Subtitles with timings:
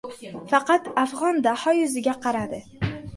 [0.53, 2.63] Faqat "afg‘on" Daho yuziga qaradi.